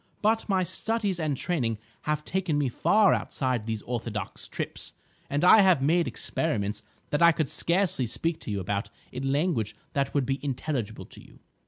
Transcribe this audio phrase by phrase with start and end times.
[0.23, 1.77] But my studies and training
[2.09, 4.93] have taken me far outside these orthodox trips,
[5.29, 6.81] and I have made experiments
[7.11, 11.21] that I could scarcely speak to you about in language that would be intelligible to
[11.23, 11.37] you."